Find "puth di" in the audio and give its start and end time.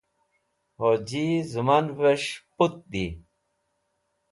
2.55-3.05